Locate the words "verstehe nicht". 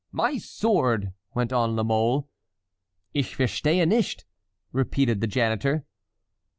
3.37-4.25